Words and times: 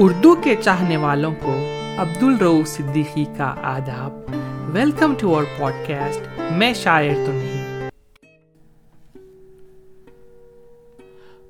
اردو 0.00 0.34
کے 0.34 0.56
چاہنے 0.64 0.96
والوں 0.96 1.34
کو 1.42 1.54
عبد 1.98 2.22
الرو 2.22 2.64
صدیقی 2.66 3.24
کا 3.36 3.54
آداب۔ 3.62 4.12
Welcome 4.74 5.14
to 5.18 5.34
our 5.34 5.44
pod 5.58 5.72
cost 5.88 6.40
میں 6.52 6.74
شاعر 6.74 7.14
تو 7.26 7.32
نہیں۔ 7.32 7.90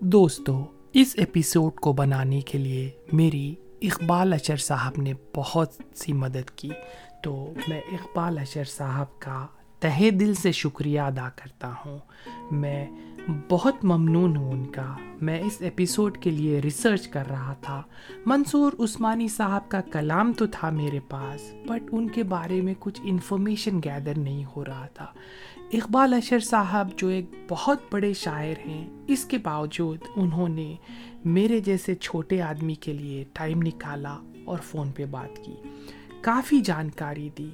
دوستو، 0.01 0.65
اس 0.93 1.15
ایپیسوڈ 1.19 1.75
کو 1.75 1.93
بنانے 1.93 2.41
کے 2.41 2.59
لیے 2.59 2.91
میری 3.13 3.55
اقبال 3.83 4.33
اشر 4.33 4.57
صاحب 4.57 4.93
نے 4.97 5.13
بہت 5.37 5.73
سی 5.95 6.13
مدد 6.13 6.51
کی۔ 6.51 6.71
تو 7.23 7.53
میں 7.69 7.81
اقبال 7.93 8.39
اشر 8.39 8.65
صاحب 8.65 9.19
کا 9.19 9.47
تہے 9.81 10.11
دل 10.11 10.35
سے 10.35 10.53
شکریہ 10.53 11.01
ادا 11.01 11.29
کرتا 11.37 11.73
ہوں۔ 11.87 11.99
میں 12.51 12.87
بہت 13.49 13.85
ممنون 13.85 14.37
ہوں 14.37 14.53
ان 14.53 14.67
کا۔ 14.67 14.97
میں 15.21 15.41
اس 15.41 15.57
ایپیسوڈ 15.61 16.19
کے 16.19 16.31
لیے 16.31 16.61
ریسرچ 16.61 17.09
کر 17.09 17.29
رہا 17.29 17.53
تھا۔ 17.53 17.83
منصور 18.27 18.73
عثمانی 18.79 19.29
صاحب 19.29 19.69
کا 19.69 19.81
کلام 19.81 20.33
تو 20.33 20.47
تھا 20.47 20.71
میرے 20.71 21.01
پاس 21.01 21.55
بٹ 21.67 21.89
ان 21.93 22.09
کے 22.09 22.23
بارے 22.23 22.61
میں 22.61 22.75
کچھ 22.79 23.01
انفارمیشن 23.05 23.79
گیدر 23.85 24.19
نہیں 24.19 24.45
ہو 24.57 24.65
رہا 24.65 24.87
تھا۔ 24.87 25.07
اقبال 25.73 26.15
اشر 26.15 26.39
صاحب 26.39 26.89
جو 26.97 27.09
ایک 27.09 27.25
بہت 27.49 27.79
بڑے 27.93 28.15
شاعر 28.15 28.69
ہیں، 28.69 28.91
اس 29.07 29.25
کے 29.25 29.39
باوجود 29.39 29.99
انہوں 30.17 30.49
نے 30.49 30.75
میرے 31.25 31.61
جیسے 31.61 31.95
چھوٹے 31.95 32.43
آدمی 32.43 32.75
کے 32.75 32.93
لیے 32.93 33.25
ٹائم 33.33 33.63
نکالا 33.63 34.19
اور 34.45 34.59
فون 34.59 34.91
پہ 34.91 35.05
بات 35.05 35.45
کی۔ 35.45 35.55
کافی 36.29 36.61
جانکاری 36.61 37.29
دی۔ 37.39 37.51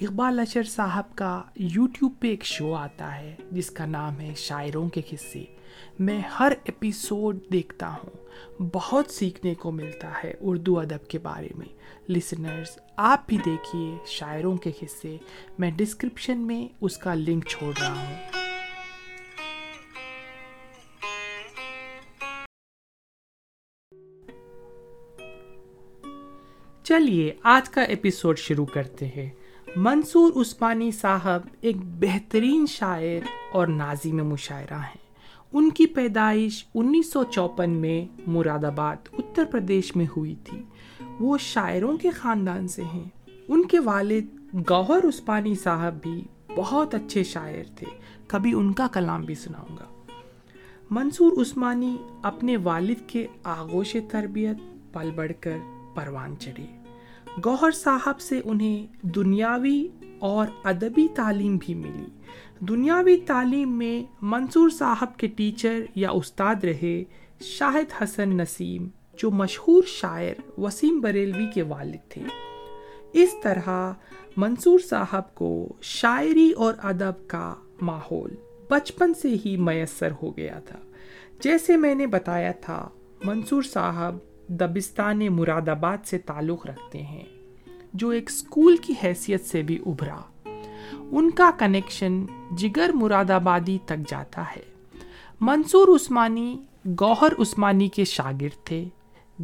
اقبال 0.00 0.40
اشر 0.40 0.62
صاحب 0.62 1.04
کا 1.14 1.42
یوٹیوب 1.56 2.12
پہ 2.20 2.28
ایک 2.28 2.44
شو 2.44 2.74
آتا 2.74 3.16
ہے، 3.16 3.36
جس 3.52 3.70
کا 3.70 3.86
نام 3.86 4.20
ہے 4.20 4.32
شاعروں 4.36 4.88
کے 4.88 5.00
قصے۔ 5.10 5.44
میں 5.98 6.20
ہر 6.20 6.52
ایپیسوڈ 6.64 7.38
دیکھتا 7.52 7.94
ہوں۔ 7.94 8.10
بہت 8.74 9.10
سیکھنے 9.10 9.54
کو 9.54 9.70
ملتا 9.70 10.10
ہے 10.24 10.34
اردو 10.40 10.80
ادب 10.80 11.08
کے 11.08 11.18
بارے 11.18 11.48
میں۔ 11.56 11.68
لسنرز 12.10 12.78
آپ 12.96 13.26
بھی 13.26 13.36
دیکھیے 13.36 13.96
شاعروں 14.06 14.56
کے 14.56 14.70
قصے۔ 14.80 15.16
میں 15.58 15.70
ڈسکرپشن 15.70 16.38
میں 16.38 16.68
اس 16.80 16.98
کا 16.98 17.14
لنک 17.14 17.46
چھوڑ 17.46 17.72
رہا 17.80 17.94
ہوں۔ 17.94 18.37
چلیے، 26.88 27.34
آج 27.42 27.70
کا 27.70 27.82
ایپیسوڈ 27.82 28.38
شروع 28.38 28.66
کرتے 28.66 29.06
ہیں۔ 29.06 29.30
منصور 29.76 30.32
عثمانی 30.36 30.90
صاحب 30.90 31.40
ایک 31.60 31.76
بہترین 31.82 32.66
شاعر 32.66 33.26
اور 33.52 33.66
نازم 33.66 34.28
مشاعرہ 34.28 34.74
ہیں۔ 34.74 35.10
ان 35.52 35.70
کی 35.70 35.86
پیدائش 35.86 36.66
انیس 36.74 37.12
سو 37.12 37.24
چوپن 37.24 37.70
میں 37.70 38.22
مراد 38.26 38.64
آباد، 38.64 38.96
اتر 39.18 39.44
پردیش 39.44 39.96
میں 39.96 40.06
ہوئی 40.16 40.34
تھی۔ 40.44 40.62
وہ 41.20 41.38
شاعروں 41.38 41.96
کے 41.96 42.10
خاندان 42.10 42.68
سے 42.68 42.82
ہیں۔ 42.84 43.04
ان 43.48 43.66
کے 43.66 43.78
والد 43.78 44.26
گوہر 44.70 45.08
عثمانی 45.08 45.54
صاحب 45.54 46.02
بھی 46.02 46.24
بہت 46.56 46.94
اچھے 46.94 47.24
شاعر 47.24 47.64
تھے۔ 47.76 47.86
کبھی 48.26 48.52
ان 48.52 48.72
کا 48.72 48.86
کلام 48.86 49.22
بھی 49.22 49.34
سناؤں 49.34 49.76
گا۔ 49.76 49.84
منصور 50.90 51.32
عثمانی 51.32 51.96
اپنے 52.22 52.56
والد 52.56 53.08
کے 53.08 53.26
آغوش 53.44 53.96
تربیت، 54.10 54.56
پل 54.92 55.10
بڑھ 55.10 55.32
کر 55.40 55.58
پروان 55.94 56.36
چڑھے۔ 56.38 56.77
گوہر 57.44 57.70
صاحب 57.70 58.20
سے 58.20 58.40
انہیں 58.44 58.86
دنیاوی 59.02 59.88
اور 60.18 60.46
ادبی 60.64 61.08
تعلیم 61.16 61.56
بھی 61.56 61.74
ملی۔ 61.74 62.06
دنیاوی 62.60 63.16
تعلیم 63.16 63.78
میں 63.78 64.12
منصور 64.20 64.70
صاحب 64.70 65.16
کے 65.16 65.26
ٹیچر 65.26 65.80
یا 65.94 66.10
استاد 66.10 66.54
رہے 66.64 67.04
شاہد 67.40 68.02
حسن 68.02 68.36
نسیم، 68.36 68.88
جو 69.18 69.30
مشہور 69.30 69.82
شاعر 69.86 70.60
وسیم 70.60 71.00
بریلوی 71.00 71.46
کے 71.54 71.62
والد 71.62 72.10
تھے۔ 72.10 72.22
اس 73.12 73.34
طرح 73.42 73.92
منصور 74.36 74.78
صاحب 74.78 75.34
کو 75.34 75.72
شاعری 75.80 76.52
اور 76.52 76.74
ادب 76.82 77.28
کا 77.28 77.54
ماحول 77.80 78.34
بچپن 78.70 79.14
سے 79.14 79.34
ہی 79.44 79.56
میسر 79.56 80.08
ہو 80.22 80.36
گیا 80.36 80.58
تھا۔ 80.58 80.78
جیسے 81.40 81.76
میں 81.76 81.94
نے 81.94 82.06
بتایا 82.06 82.52
تھا، 82.52 82.88
منصور 83.24 83.62
صاحب 83.62 84.16
دبستان 84.48 85.18
مراد 85.18 85.68
آباد 85.68 85.98
سے 86.04 86.18
تعلق 86.18 86.66
رکھتے 86.66 87.02
ہیں، 87.02 87.24
جو 87.94 88.08
ایک 88.08 88.30
اسکول 88.30 88.76
کی 88.76 88.94
حیثیت 89.04 89.44
سے 89.44 89.62
بھی 89.62 89.78
ابھرا۔ 89.86 90.50
ان 91.10 91.30
کا 91.30 91.50
کنیکشن 91.58 92.24
جگر 92.56 92.90
مراد 92.94 93.30
آبادی 93.30 93.78
تک 93.84 94.10
جاتا 94.10 94.44
ہے۔ 94.56 94.62
منصور 95.40 95.88
عثمانی، 95.88 96.62
گوہر 97.00 97.32
عثمانی 97.38 97.88
کے 97.88 98.04
شاگرد 98.04 98.64
تھے۔ 98.64 98.84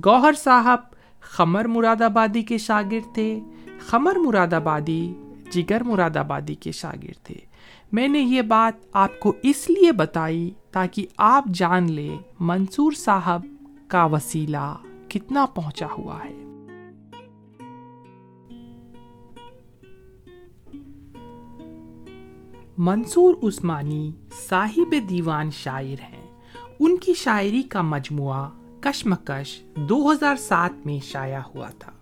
گوہر 0.04 0.32
صاحب 0.32 0.78
خمر 1.20 1.64
مراد 1.64 2.03
آبادی 2.03 2.43
کے 2.43 2.59
شاگرد 2.59 3.14
تھے۔ 3.14 3.41
خمر 3.78 4.16
مراد 4.16 4.53
آبادی 4.53 5.14
جگر 5.50 5.82
مراد 5.82 6.16
آبادی 6.16 6.54
کے 6.54 6.72
شاگرد 6.72 7.25
تھے۔ 7.25 7.37
میں 7.93 8.09
نے 8.09 8.20
یہ 8.20 8.43
بات 8.43 8.87
آپ 8.93 9.20
کو 9.20 9.32
اس 9.43 9.70
لیے 9.70 9.93
بتائی 9.93 10.50
تاکہ 10.70 11.06
آپ 11.16 11.44
جان 11.54 11.93
لیں، 11.93 12.19
منصور 12.41 12.93
صاحب 12.93 13.47
کا 13.88 14.04
وسیلہ۔ 14.04 14.75
کتنا 15.14 15.47
پہنچا 15.47 15.86
ہوا 15.98 16.25
ہے۔ 16.25 16.44
منصور 22.78 23.34
عثمانی 23.42 24.12
صاحب 24.48 24.94
دیوان 25.10 25.50
شاعر 25.50 26.02
ہیں۔ 26.02 26.41
ان 26.80 26.97
کی 26.97 27.14
شاعری 27.14 27.62
کا 27.62 27.82
مجموعہ 27.82 28.50
کشمکش 28.80 29.62
دو 29.76 30.12
ہزار 30.12 30.36
سات 30.36 30.72
میں 30.84 30.98
شائع 31.04 31.41
ہوا 31.54 31.69
تھا۔ 31.78 31.92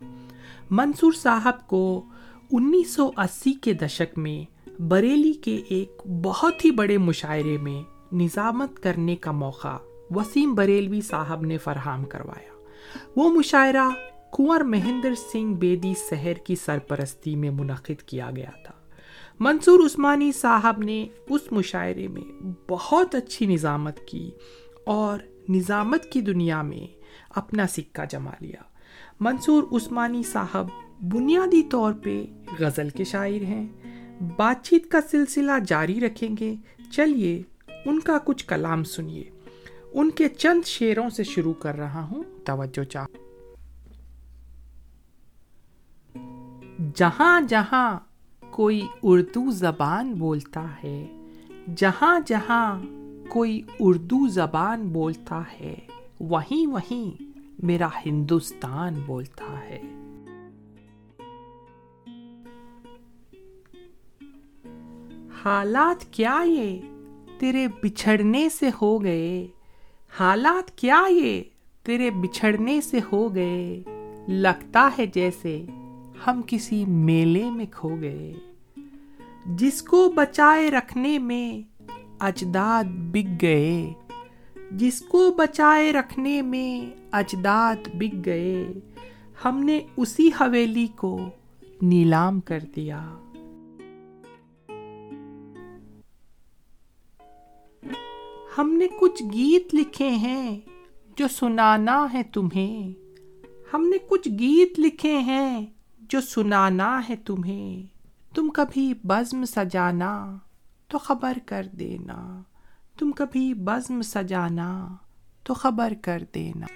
منصور 0.70 1.12
صاحب 1.12 1.66
کو 1.66 2.04
انیس 2.52 2.94
سو 2.94 3.10
اسی 3.16 3.52
کے 3.52 3.72
دشک 3.72 4.18
میں 4.18 4.72
بریلی 4.82 5.32
کے 5.32 5.62
ایک 5.68 6.02
بہت 6.22 6.64
ہی 6.64 6.70
بڑے 6.70 6.98
مشاعرے 6.98 7.58
میں 7.58 8.14
نظامت 8.14 8.82
کرنے 8.82 9.16
کا 9.16 9.30
موقع 9.30 9.78
وسیم 10.10 10.54
بریلوی 10.54 11.00
صاحب 11.00 11.42
نے 11.42 11.58
فراہم 11.58 12.04
کروایا۔ 12.04 12.51
وہ 13.16 13.28
مشاعرہ 13.28 13.90
کنور 14.32 14.60
مہندر 14.60 15.14
سنگھ 15.14 15.56
بیدی 15.56 15.94
سحر 16.10 16.32
کی 16.32 16.56
سرپرستی 16.56 17.36
میں 17.36 17.50
منعقد 17.50 18.02
کیا 18.02 18.30
گیا 18.36 18.50
تھا۔ 18.64 18.74
منصور 19.40 19.78
عثمانی 19.86 20.32
صاحب 20.32 20.78
نے 20.78 21.06
اس 21.30 21.52
مشاعرے 21.52 22.08
میں 22.08 22.46
بہت 22.70 23.14
اچھی 23.14 23.46
نظامت 23.46 24.00
کی 24.06 24.30
اور 24.86 25.18
نظامت 25.48 26.04
کی 26.04 26.20
دنیا 26.20 26.62
میں 26.62 27.00
اپنا 27.30 27.66
سکہ 27.66 28.04
جما 28.10 28.30
لیا۔ 28.40 28.62
منصور 29.20 29.62
عثمانی 29.72 30.22
صاحب 30.22 30.66
بنیادی 31.00 31.62
طور 31.62 31.92
پہ 31.92 32.24
غزل 32.60 32.88
کے 32.88 33.04
شاعر 33.04 33.42
ہیں۔ 33.42 33.66
بات 34.36 34.64
چیت 34.64 34.90
کا 34.90 34.98
سلسلہ 35.10 35.52
جاری 35.66 36.00
رکھیں 36.00 36.36
گے۔ 36.40 36.54
چلیے 36.92 37.42
ان 37.86 38.00
کا 38.00 38.18
کچھ 38.24 38.46
کلام 38.46 38.84
سنیے۔ 38.84 39.24
ان 39.92 40.10
کے 40.10 40.28
چند 40.28 40.62
شعروں 40.66 41.10
سے 41.10 41.24
شروع 41.24 41.54
کر 41.54 41.74
رہا 41.74 42.02
ہوں۔ 42.02 42.22
توجہ 42.44 42.84
چاہ 42.84 43.06
جہاں 46.94 47.40
جہاں 47.40 47.98
کوئی 48.50 48.80
اردو 49.02 49.50
زبان 49.50 50.12
بولتا 50.14 50.66
ہے 50.84 51.06
جہاں 51.76 52.18
جہاں 52.26 52.80
کوئی 53.28 53.60
اردو 53.80 54.26
زبان 54.28 54.88
بولتا 54.88 55.42
ہے 55.60 55.74
وہیں 56.20 56.66
وہیں 56.66 57.22
میرا 57.62 57.88
ہندوستان 58.06 58.94
بولتا 59.06 59.60
ہے 59.60 59.80
حالات 65.44 66.12
کیا 66.12 66.42
یہ 66.46 66.78
تیرے 67.38 67.66
بچھڑنے 67.82 68.48
سے 68.48 68.68
ہو 68.82 69.02
گئے 69.02 69.46
حالات 70.18 70.76
کیا 70.78 71.02
یہ 71.10 71.42
تیرے 71.82 72.10
بچھڑنے 72.10 72.80
سے 72.80 72.98
ہو 73.12 73.34
گئے، 73.34 73.82
لگتا 74.28 74.90
ہے 74.98 75.06
جیسے 75.06 75.66
ہم 76.26 76.40
کسی 76.46 76.84
میلے 76.84 77.50
میں 77.50 77.66
کھو 77.72 77.96
گئے۔ 78.00 78.32
جس 79.46 79.82
کو 79.82 80.10
بچائے 80.10 80.70
رکھنے 80.70 81.18
میں 81.18 81.62
اجداد 82.20 82.84
بک 82.84 83.42
گئے، 83.42 83.92
جس 84.70 85.00
کو 85.00 85.30
بچائے 85.30 85.92
رکھنے 85.92 86.42
میں 86.42 87.00
اجداد 87.12 87.88
بک 87.94 88.26
گئے، 88.26 88.72
ہم 89.44 89.64
نے 89.64 89.80
اسی 89.96 90.30
حویلی 90.40 90.86
کو 90.86 91.28
نیلام 91.82 92.40
کر 92.40 92.58
دیا۔ 92.76 93.14
ہم 98.58 98.72
نے 98.72 98.86
کچھ 99.00 99.22
گیت 99.22 99.74
لکھے 99.74 100.08
ہیں 100.08 100.60
جو 101.16 101.28
سنانا 101.28 102.06
ہے 102.12 102.22
تمہیں۔ 102.22 102.92
ہم 103.74 103.88
نے 103.88 103.96
کچھ 104.08 104.28
گیت 104.28 104.80
لکھے 104.80 105.18
ہیں 105.18 105.66
جو 105.98 106.20
سنانا 106.20 107.00
ہے 107.08 107.16
تمہیں۔ 107.16 107.86
تم 108.34 108.50
کبھی 108.50 108.94
بزم 109.04 109.44
سجانا 109.44 110.36
تو 110.88 110.98
خبر 110.98 111.38
کر 111.46 111.66
دینا۔ 111.72 112.42
تم 112.98 113.12
کبھی 113.12 113.54
بزم 113.54 114.02
سجانا 114.02 114.88
تو 115.42 115.54
خبر 115.54 115.92
کر 116.02 116.22
دینا۔ 116.34 116.66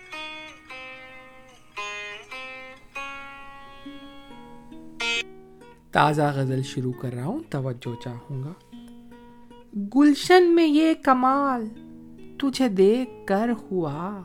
تازہ 5.90 6.22
غزل 6.22 6.62
شروع 6.62 6.92
کر 6.92 7.12
رہا 7.12 7.24
ہوں، 7.24 7.40
توجہ 7.50 8.02
چاہوں 8.02 8.42
گا۔ 8.42 8.52
گلشن 9.96 10.54
میں 10.54 10.66
یہ 10.66 10.94
کمال 10.94 11.85
تجھے 12.38 12.68
دیکھ 12.68 13.26
کر 13.26 13.50
ہوا۔ 13.70 14.22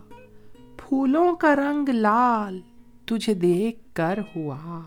پھولوں 0.77 1.35
کا 1.35 1.55
رنگ 1.55 1.89
لال 1.89 2.59
تجھے 3.05 3.33
دیکھ 3.33 3.95
کر 3.95 4.19
ہوا۔ 4.35 4.81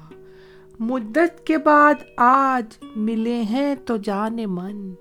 مدت 0.81 1.47
کے 1.47 1.59
بعد 1.59 1.94
آج 2.17 2.85
ملے 2.97 3.43
ہیں 3.43 3.75
تو 3.75 3.97
جانے 3.97 4.47
من۔ 4.47 4.94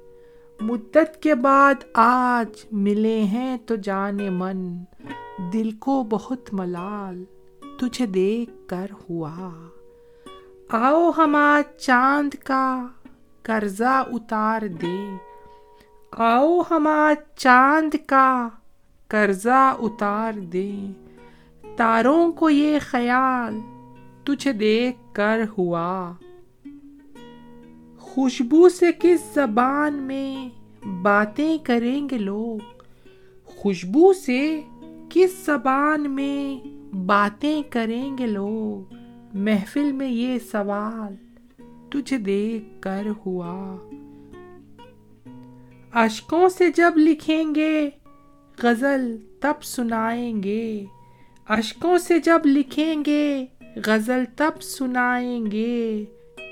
مدت 0.61 1.23
کے 1.23 1.35
بعد 1.35 1.73
آج 1.93 2.65
ملے 2.71 3.23
ہیں 3.23 3.57
تو 3.65 3.75
جانے 3.75 4.29
من۔ 4.29 4.83
دل 5.53 5.71
کو 5.71 6.03
بہت 6.09 6.53
ملال 6.53 7.23
تجھے 7.79 8.05
دیکھ 8.05 8.51
کر 8.67 8.87
ہوا۔ 9.09 9.51
آؤ 10.69 11.11
ہم 11.17 11.35
آج 11.35 11.81
چاند 11.81 12.33
کا 12.33 12.87
قرضہ 13.43 14.03
اتار 14.11 14.61
دے 14.61 15.15
آؤ 16.18 16.62
ہم 16.71 16.88
آج 16.88 17.39
چاند 17.39 17.95
کا 18.06 18.50
قرضہ 19.07 19.75
اتار 19.80 20.33
دے۔ 20.33 20.71
تاروں 21.75 22.31
کو 22.31 22.50
یہ 22.50 22.80
خیال 22.81 23.60
تجھے 24.24 24.51
دیکھ 24.51 24.98
کر 25.13 25.42
ہوا۔ 25.57 26.13
خوشبو 28.00 28.69
سے 28.69 28.86
کس 29.01 29.33
زبان 29.33 29.94
میں 29.94 30.50
باتیں 31.01 31.57
کریں 31.63 32.10
گے 32.10 32.18
لوگ؟ 32.18 32.83
خوشبو 33.45 34.13
سے 34.13 34.62
کس 35.10 35.45
زبان 35.45 36.12
میں 36.12 36.68
باتیں 36.95 37.63
کریں 37.69 38.18
گے 38.18 38.25
لوگ؟ 38.25 38.94
محفل 39.33 39.92
میں 39.92 40.10
یہ 40.10 40.39
سوال 40.51 41.15
تجھے 41.89 42.18
دیکھ 42.18 42.81
کر 42.81 43.07
ہوا۔ 43.25 43.77
اشکوں 45.93 46.49
سے 46.49 46.71
جب 46.71 46.91
لکھیں 46.95 47.55
گے، 47.55 47.89
غزل 48.63 49.17
تب 49.39 49.63
سنائیں 49.63 50.43
گے۔ 50.43 50.85
اشکوں 51.49 51.97
سے 51.97 52.19
جب 52.19 52.39
لکھیں 52.45 53.03
گے، 53.05 53.45
غزل 53.85 54.23
تب 54.37 54.61
سنائیں 54.61 55.45
گے۔ 55.51 56.05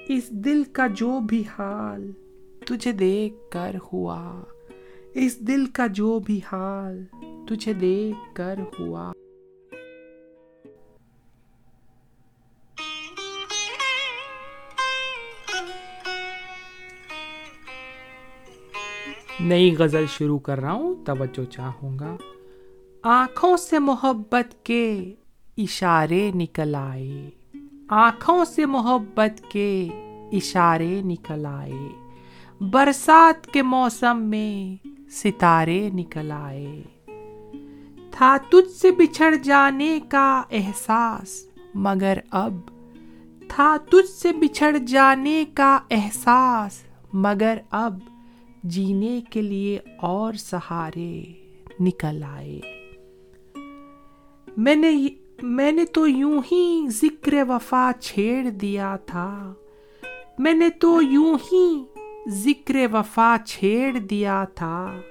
اس 0.07 0.29
دل 0.29 0.63
کا 0.63 0.87
جو 0.87 1.19
بھی 1.19 1.43
حال 1.59 2.11
تجھے 2.65 2.91
دیکھ 2.91 3.51
کر 3.51 3.75
ہوا۔ 3.93 4.43
اس 5.13 5.39
دل 5.39 5.65
کا 5.65 5.87
جو 5.87 6.19
بھی 6.19 6.39
حال 6.51 7.03
تجھے 7.47 7.73
دیکھ 7.73 8.35
کر 8.35 8.55
ہوا۔ 8.79 9.11
نئی 19.39 19.75
غزل 19.75 20.05
شروع 20.05 20.39
کر 20.39 20.59
رہا 20.59 20.71
ہوں، 20.71 20.95
توجہ 21.05 21.51
چاہوں 21.51 21.99
گا۔ 21.99 22.15
آنکھوں 23.03 23.57
سے 23.57 23.79
محبت 23.79 24.65
کے 24.65 25.15
اشارے 25.57 26.31
نکل 26.35 26.75
آئے۔ 26.75 27.29
آنکھوں 27.89 28.45
سے 28.45 28.65
محبت 28.65 29.51
کے 29.51 29.89
اشارے 30.31 31.01
نکل 31.01 31.45
آئے۔ 31.45 31.89
برسات 32.61 33.47
کے 33.47 33.61
موسم 33.61 34.23
میں 34.23 34.87
ستارے 35.09 35.89
نکل 35.93 36.31
آئے۔ 36.31 36.81
تھا 38.11 38.37
تجھ 38.49 38.71
سے 38.71 38.91
بچھڑ 38.91 39.35
جانے 39.35 39.99
کا 40.09 40.43
احساس، 40.51 41.47
مگر 41.75 42.17
اب 42.31 42.53
تھا 43.47 43.77
تجھ 43.89 44.09
سے 44.09 44.31
بچھڑ 44.31 44.77
جانے 44.77 45.45
کا 45.53 45.79
احساس، 45.91 46.83
مگر 47.13 47.57
اب 47.71 47.99
جینے 48.63 49.21
کے 49.29 49.41
لیے 49.41 49.79
اور 50.01 50.33
سہارے 50.33 51.23
نکل 51.79 52.23
آئے۔ 52.23 52.59
میں 54.57 54.75
نے 54.75 55.07
میں 55.41 55.71
نے 55.71 55.85
تو 55.85 56.07
یوں 56.07 56.41
ہی 56.51 56.87
ذکر 56.87 57.33
وفا 57.49 57.91
چھیڑ 57.99 58.49
دیا 58.49 58.95
تھا۔ 58.95 59.53
میں 60.39 60.53
نے 60.53 60.69
تو 60.69 61.01
یوں 61.01 61.37
ہی 61.51 61.83
ذکر 62.27 62.75
وفا 62.93 63.35
چھیڑ 63.45 63.97
دیا 63.97 64.45
تھا۔ 64.55 65.01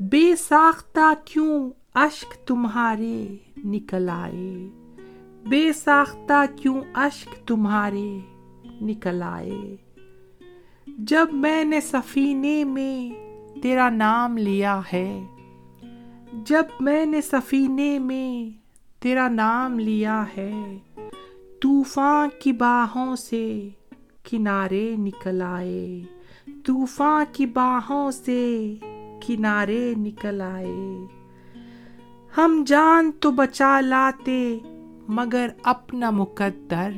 بے 0.00 0.36
ساختہ 0.36 1.12
کیوں 1.24 1.70
اشک 1.94 2.46
تمہارے 2.46 3.36
نکل 3.64 4.08
آئے؟ 4.12 4.68
بے 5.48 5.72
ساختہ 5.72 6.44
کیوں 6.56 6.80
اشک 6.94 7.48
تمہارے 7.48 8.18
نکل 8.80 9.22
آئے؟ 9.22 9.76
جب 10.98 11.26
میں 11.32 11.64
نے 11.64 11.80
سفینے 11.80 12.64
میں 12.64 13.14
تیرا 13.62 13.90
نام 13.90 14.36
لیا 14.36 14.80
ہے، 14.92 15.24
جب 16.32 16.62
میں 16.80 17.06
نے 17.06 17.20
سفینے 17.20 17.98
میں 17.98 18.58
تیرا 19.02 19.28
نام 19.28 19.78
لیا 19.78 20.24
ہے، 20.36 20.78
طوفان 21.60 22.28
کی 22.42 22.52
باہوں 22.52 23.16
سے 23.16 23.68
کنارے 24.30 24.94
نکل 24.98 25.42
آئے، 25.42 26.02
طوفان 26.64 27.24
کی 27.32 27.46
باہوں 27.46 28.10
سے 28.10 28.74
کنارے 29.26 29.94
نکل 29.96 30.40
آئے۔ 30.40 30.96
ہم 32.36 32.64
جان 32.66 33.10
تو 33.20 33.30
بچا 33.30 33.80
لاتے 33.80 34.58
مگر 35.08 35.48
اپنا 35.62 36.10
مقدر، 36.10 36.90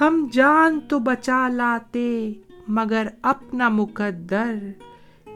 ہم 0.00 0.28
جان 0.32 0.80
تو 0.80 0.98
بچا 0.98 1.48
لاتے 1.48 2.32
مگر 2.68 3.06
اپنا 3.22 3.68
مقدر 3.68 4.54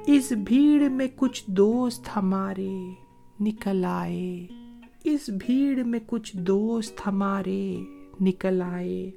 اس 0.06 0.32
بھیڑ 0.32 0.88
میں 0.88 1.08
کچھ 1.16 1.44
دوست 1.46 2.08
ہمارے 2.16 2.90
نکل 3.40 3.84
آئے۔ 3.84 4.46
اس 5.04 5.28
بھیڑ 5.28 5.84
میں 5.84 6.00
کچھ 6.06 6.36
دوست 6.36 7.06
ہمارے 7.06 7.76
نکل 8.20 8.62
آئے۔ 8.62 9.10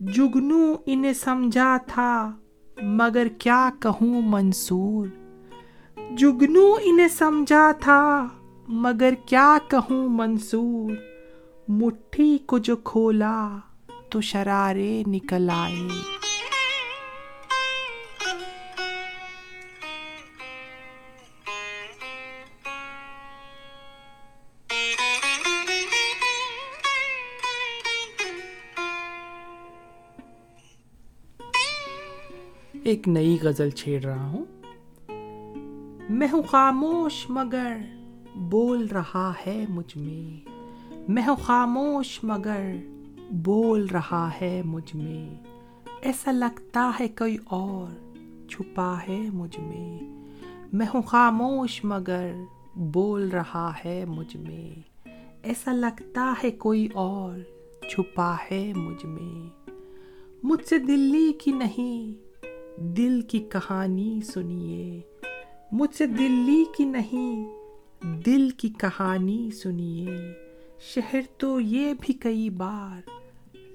جگنو 0.00 0.74
انہیں 0.86 1.12
سمجھا 1.12 1.76
تھا، 1.86 2.32
مگر 2.82 3.26
کیا 3.38 3.70
کہوں 3.80 4.22
منصور؟ 4.24 5.06
جگنو 6.16 6.74
انہیں 6.82 7.08
سمجھا 7.08 7.72
تھا، 7.80 8.28
مگر 8.68 9.14
کیا 9.26 9.58
کہوں 9.68 10.08
منصور؟ 10.08 10.92
مٹھی 11.68 12.38
کو 12.46 12.58
جو 12.58 12.76
کھولا 12.76 13.58
تو 14.10 14.20
شرارے 14.20 15.02
نکل 15.06 15.50
آئے۔ 15.52 15.74
ایک 32.84 33.08
نئی 33.08 33.38
غزل 33.42 33.70
چھیڑ 33.70 34.04
رہا 34.04 34.26
ہوں۔ 34.26 34.44
میں 36.10 36.28
ہوں 36.32 36.42
خاموش 36.42 37.26
مگر 37.28 37.76
بول 38.36 38.86
رہا 38.86 39.32
ہے 39.46 39.64
مجھ 39.68 39.96
میں۔ 39.96 40.48
میں 41.08 41.22
ہوں 41.28 41.36
خاموش 41.36 42.24
مگر 42.24 42.62
بول 43.30 43.86
رہا 43.86 44.30
ہے 44.40 44.62
مجھ 44.64 44.96
میں۔ 44.96 45.34
ایسا 46.00 46.32
لگتا 46.32 46.90
ہے 47.00 47.08
کوئی 47.08 47.36
اور 47.44 48.14
چھپا 48.48 48.98
ہے 49.08 49.20
مجھ 49.32 49.60
میں۔ 49.60 49.98
میں 50.72 50.86
ہوں 50.94 51.02
خاموش 51.02 51.84
مگر 51.84 52.30
بول 52.76 53.28
رہا 53.28 53.72
ہے 53.84 54.04
مجھ 54.04 54.36
میں۔ 54.36 54.80
ایسا 55.42 55.72
لگتا 55.72 56.34
ہے 56.44 56.50
کوئی 56.50 56.88
اور 56.94 57.38
چھپا 57.88 58.36
ہے 58.50 58.72
مجھ 58.76 59.06
میں۔ 59.06 59.70
مجھ 60.42 60.64
سے 60.64 60.78
دلی 60.78 61.32
کی 61.32 61.52
نہیں، 61.52 62.12
دل 62.80 63.20
کی 63.20 63.38
کہانی 63.38 64.20
سنیے۔ 64.24 65.00
مجھ 65.72 65.94
سے 65.94 66.06
دلی 66.06 66.64
کی 66.76 66.84
نہیں، 66.84 67.48
دل 68.26 68.50
کی 68.50 68.68
کہانی 68.68 69.50
سنیے۔ 69.50 70.08
شہر 70.80 71.20
تو 71.38 71.60
یہ 71.60 71.94
بھی 72.00 72.14
کئی 72.14 72.50
بار 72.50 73.19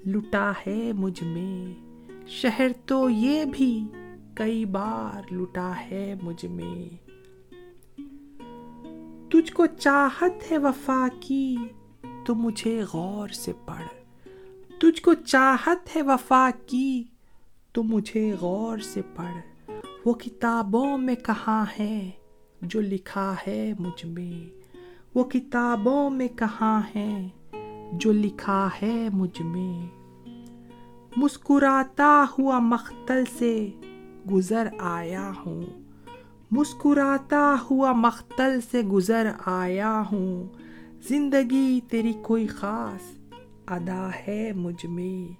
لٹا 0.06 0.52
ہے 0.66 0.92
مجھ 0.92 1.22
میں۔ 1.22 1.86
شہر 2.26 2.68
تو 2.86 3.10
یہ 3.10 3.44
بھی 3.44 3.86
کئی 4.34 4.64
بار 4.64 5.32
لٹا 5.32 5.72
ہے 5.90 6.14
مجھ 6.22 6.44
میں۔ 6.44 7.10
تجھ 9.30 9.52
کو 9.52 9.66
چاہت 9.66 10.50
ہے 10.50 10.58
وفا 10.58 11.08
کی، 11.20 11.56
تو 12.26 12.34
مجھے 12.34 12.82
غور 12.92 13.28
سے 13.28 13.52
پڑھ۔ 13.66 13.86
تجھ 14.80 15.02
کو 15.02 15.14
چاہت 15.14 15.96
ہے 15.96 16.02
وفا 16.02 16.50
کی، 16.66 17.04
تو 17.72 17.82
مجھے 17.82 18.32
غور 18.40 18.78
سے 18.78 19.00
پڑھ۔ 19.16 19.70
وہ 20.04 20.14
کتابوں 20.14 20.98
میں 20.98 21.14
کہاں 21.14 21.64
ہے 21.78 22.10
جو 22.62 22.80
لکھا 22.80 23.34
ہے 23.46 23.72
مجھ 23.78 24.06
میں؟ 24.06 24.60
وہ 25.14 25.24
کتابوں 25.24 26.10
میں 26.10 26.28
کہاں 26.28 26.82
ہے 26.94 27.28
جو 27.92 28.12
لکھا 28.12 28.68
ہے 28.82 29.08
مجھ 29.12 29.42
میں؟ 29.42 29.95
مسکراتا 31.16 32.24
ہوا 32.38 32.58
مختل 32.58 33.24
سے 33.38 33.68
گزر 34.30 34.68
آیا 34.78 35.32
ہوں۔ 35.46 35.62
مسکراتا 36.50 37.56
ہوا 37.70 37.92
مختل 37.92 38.58
سے 38.70 38.82
گزر 38.82 39.30
آیا 39.46 40.02
ہوں۔ 40.12 40.44
زندگی 41.08 41.80
تیری 41.90 42.12
کوئی 42.22 42.46
خاص 42.46 43.18
ادا 43.66 44.10
ہے 44.28 44.52
مجھ 44.52 44.86
میں۔ 44.86 45.32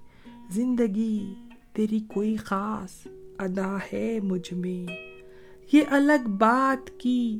زندگی 0.49 1.33
تیری 1.73 1.99
کوئی 1.99 2.35
خاص 2.35 3.07
ادا 3.39 3.77
ہے 3.93 4.19
مجھ 4.23 4.53
میں۔ 4.53 4.93
یہ 5.73 5.81
الگ 5.89 6.27
بات 6.27 6.99
کی 6.99 7.39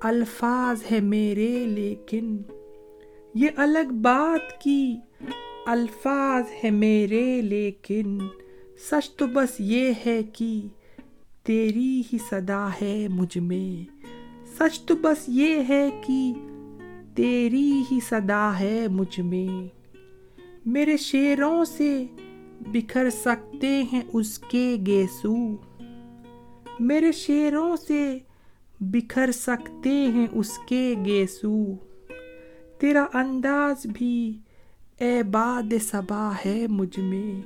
الفاظ 0.00 0.92
ہے 0.92 1.00
میرے، 1.00 1.66
لیکن 1.66 2.38
یہ 3.34 3.48
الگ 3.56 3.92
بات 4.02 4.60
کی 4.60 4.96
الفاظ 5.66 6.44
ہے 6.64 6.70
میرے، 6.70 7.42
لیکن 7.42 8.18
سچ 8.90 9.10
تو 9.16 9.26
بس 9.26 9.60
یہ 9.60 9.92
ہے 10.06 10.22
کہ 10.22 10.60
تیری 11.42 12.02
ہی 12.12 12.18
صدا 12.30 12.68
ہے 12.82 13.08
مجھ 13.08 13.38
میں۔ 13.38 14.04
سچ 14.58 14.80
تو 14.80 14.96
بس 14.96 15.24
یہ 15.28 15.62
ہے 15.68 15.90
کہ 16.06 16.32
تیری 17.14 17.82
ہی 17.90 17.98
صدا 18.08 18.60
ہے 18.60 18.88
مجھ 18.88 19.20
میں۔ 19.20 19.68
میرے 20.66 20.96
شیروں 20.96 21.64
سے 21.64 22.06
بکھر 22.60 23.10
سکتے 23.10 23.82
ہیں 23.92 24.02
اس 24.12 24.38
کے 24.38 24.76
گیسو۔ 24.86 25.36
میرے 26.80 27.12
شیروں 27.12 27.76
سے 27.76 28.18
بکھر 28.80 29.32
سکتے 29.32 29.92
ہیں 29.92 30.26
اس 30.32 30.58
کے 30.58 30.94
گیسو۔ 31.04 31.64
تیرا 32.78 33.06
انداز 33.14 33.86
بھی 33.86 34.38
اے 35.04 35.22
باد 35.22 35.72
صبا 35.82 36.32
ہے 36.46 36.66
مجھ 36.68 36.98
میں۔ 36.98 37.40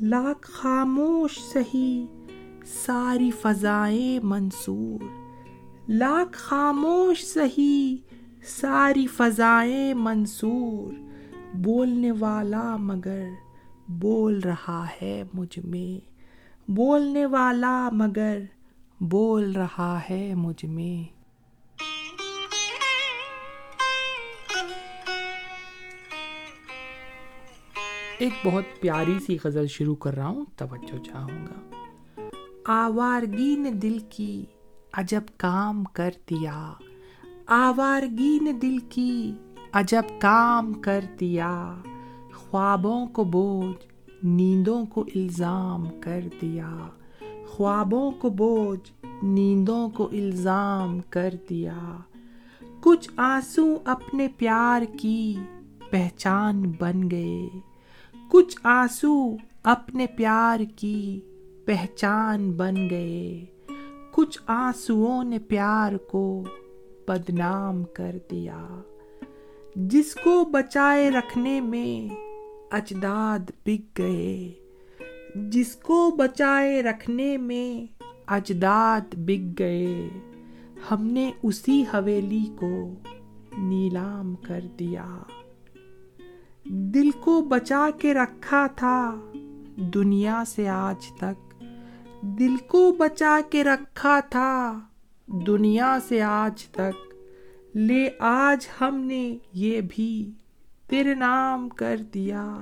لاکھ 0.00 0.50
خاموش 0.50 1.38
سہی، 1.38 2.06
ساری 2.64 3.30
فضائیں 3.30 4.18
منصور۔ 4.22 5.04
لاکھ 5.88 6.30
خاموش 6.32 7.24
سہی، 7.24 7.96
ساری 8.44 9.06
فضائیں 9.06 9.94
منصور۔ 9.94 10.92
بولنے 11.54 12.12
والا 12.12 12.76
مگر 12.76 13.28
بول 13.88 14.40
رہا 14.40 14.86
ہے 15.02 15.22
مجھ 15.34 15.58
میں۔ 15.58 16.10
بولنے 16.70 17.26
والا 17.26 17.88
مگر 17.92 18.38
بول 19.00 19.52
رہا 19.52 20.00
ہے 20.10 20.34
مجھ 20.34 20.64
میں۔ 20.64 21.13
ایک 28.24 28.46
بہت 28.46 28.64
پیاری 28.80 29.18
سی 29.18 29.36
غزل 29.44 29.66
شروع 29.66 29.94
کر 29.94 30.14
رہا 30.14 30.26
ہوں، 30.26 30.44
توجہ 30.56 31.04
چاہوں 31.04 31.46
گا۔ 31.46 31.70
آوارگی 32.64 33.56
نے 33.56 33.70
دل 33.70 33.98
کی 33.98 34.44
عجب 34.92 35.20
کام 35.36 35.84
کر 35.84 36.10
دیا۔ 36.30 36.72
آوارگی 37.46 38.38
نے 38.42 38.52
دل 38.52 38.78
کی 38.78 39.32
عجب 39.72 40.02
کام 40.20 40.72
کر 40.72 41.04
دیا۔ 41.20 41.74
خوابوں 42.34 43.06
کو 43.06 43.24
بوجھ، 43.24 43.86
نیندوں 44.22 44.86
کو 44.86 45.04
الزام 45.14 45.84
کر 46.00 46.20
دیا۔ 46.42 46.76
خوابوں 47.46 48.10
کو 48.10 48.30
بوجھ، 48.30 49.06
نیندوں 49.22 49.88
کو 49.88 50.08
الزام 50.12 50.98
کر 51.10 51.34
دیا۔ 51.50 51.96
کچھ 52.80 53.10
آنسو 53.16 53.78
اپنے 53.84 54.28
پیار 54.28 54.82
کی 54.98 55.36
پہچان 55.90 56.72
بن 56.78 57.10
گئے۔ 57.10 57.73
کچھ 58.34 58.56
آنسو 58.62 59.36
اپنے 59.62 60.06
پیار 60.06 60.60
کی 60.76 61.20
پہچان 61.64 62.52
بن 62.52 62.90
گئے۔ 62.90 63.44
کچھ 64.10 64.38
آنسو 64.46 65.22
نے 65.22 65.38
پیار 65.38 65.92
کو 65.96 66.44
بدنام 67.08 67.84
کر 67.84 68.16
دیا۔ 68.30 68.66
جس 69.76 70.14
کو 70.14 70.44
بچائے 70.44 71.10
رکھنے 71.10 71.60
میں 71.60 72.14
اجداد 72.70 73.50
بک 73.66 73.98
گئے۔ 73.98 74.52
جس 75.34 75.76
کو 75.76 76.10
بچائے 76.10 76.82
رکھنے 76.82 77.36
میں 77.36 77.92
اجداد 78.26 79.14
بک 79.14 79.58
گئے۔ 79.58 80.08
ہم 80.90 81.06
نے 81.06 81.32
اسی 81.42 81.84
حویلی 81.94 82.44
کو 82.56 82.94
نیلام 83.58 84.34
کر 84.34 84.60
دیا۔ 84.78 85.18
دل 86.64 87.10
کو 87.10 87.40
بچا 87.40 87.88
کے 87.98 88.14
رکھا 88.14 88.66
تھا 88.66 89.20
دنیا 89.76 90.42
سے 90.46 90.68
آج 90.68 91.06
تک۔ 91.12 91.64
دل 92.22 92.56
کو 92.68 92.92
بچا 92.92 93.40
کے 93.50 93.64
رکھا 93.64 94.20
تھا 94.20 94.80
دنیا 95.26 95.98
سے 96.08 96.22
آج 96.22 96.64
تک۔ 96.64 97.14
لے 97.76 98.10
آج 98.18 98.68
ہم 98.80 98.96
نے 98.96 99.36
یہ 99.52 99.80
بھی 99.88 100.30
تیرے 100.88 101.14
نام 101.14 101.68
کر 101.68 101.96
دیا۔ 102.14 102.58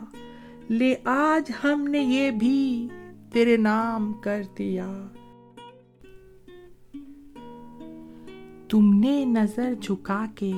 لے 0.70 0.94
آج 1.04 1.50
ہم 1.64 1.86
نے 1.86 1.98
یہ 1.98 2.30
بھی 2.30 2.88
تیرے 3.32 3.56
نام 3.56 4.12
کر 4.12 4.42
دیا۔ 4.58 5.06
تم 8.68 8.94
نے 8.94 9.24
نظر 9.24 9.74
جھکا 9.80 10.26
کے 10.34 10.52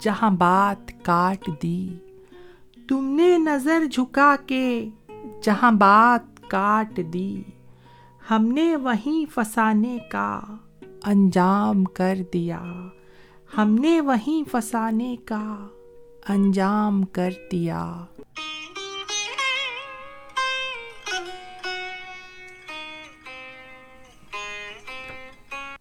جہاں 0.00 0.30
بات 0.30 1.04
کاٹ 1.04 1.50
دی۔ 1.62 1.88
تم 2.88 3.04
نے 3.04 3.38
نظر 3.38 3.84
جھکا 3.84 4.36
کے 4.46 4.88
جہاں 5.42 5.72
بات 5.72 6.50
کاٹ 6.50 7.00
دی، 7.12 7.42
ہم 8.30 8.44
نے 8.44 8.76
وہیں 8.76 9.24
فسانے 9.34 9.98
کا 10.10 10.40
انجام 11.04 11.84
کر 11.84 12.18
دیا۔ 12.32 12.62
ہم 13.58 13.74
نے 13.74 14.00
وہیں 14.00 14.48
فسانے 14.50 15.16
کا 15.24 15.66
انجام 16.28 17.02
کر 17.02 17.30
دیا۔ 17.52 18.04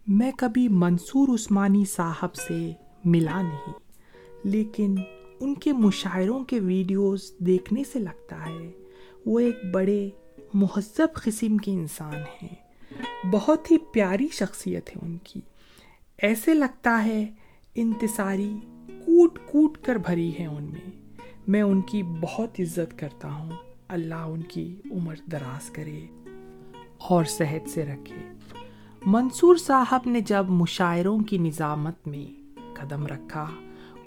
میں 0.07 0.31
کبھی 0.37 0.67
منصور 0.67 1.27
عثمانی 1.27 1.85
صاحب 1.85 2.35
سے 2.35 2.71
ملا 3.05 3.41
نہیں، 3.41 3.73
لیکن 4.43 4.95
ان 5.39 5.55
کے 5.55 5.73
مشاعروں 5.73 6.43
کے 6.43 6.59
ویڈیوز 6.59 7.31
دیکھنے 7.37 7.83
سے 7.93 7.99
لگتا 7.99 8.45
ہے، 8.45 8.71
وہ 9.25 9.39
ایک 9.39 9.57
بڑے 9.73 10.09
مہذب 10.53 11.07
قسم 11.13 11.57
کے 11.57 11.71
انسان 11.71 12.21
ہیں۔ 12.43 12.55
بہت 13.31 13.71
ہی 13.71 13.77
پیاری 13.77 14.27
شخصیت 14.31 14.89
ہے 14.89 15.01
ان 15.01 15.17
کی۔ 15.23 15.41
ایسے 16.17 16.53
لگتا 16.53 17.05
ہے 17.05 17.25
انتصاری 17.75 18.53
کوٹ 18.87 19.39
کوٹ 19.45 19.77
کر 19.77 19.95
بھری 19.95 20.31
ہے 20.39 20.45
ان 20.45 20.63
میں۔ 20.63 20.91
میں 21.47 21.61
ان 21.61 21.81
کی 21.81 22.03
بہت 22.03 22.59
عزت 22.59 22.99
کرتا 22.99 23.31
ہوں۔ 23.31 23.51
اللہ 23.87 24.15
ان 24.15 24.41
کی 24.41 24.75
عمر 24.91 25.15
دراز 25.31 25.69
کرے 25.69 26.05
اور 26.97 27.23
صحت 27.23 27.69
سے 27.69 27.85
رکھے۔ 27.85 28.33
منصور 29.05 29.55
صاحب 29.55 30.01
نے 30.05 30.21
جب 30.21 30.45
مشاعروں 30.49 31.19
کی 31.19 31.37
نظامت 31.37 32.07
میں 32.07 32.41
قدم 32.73 33.07
رکھا، 33.07 33.45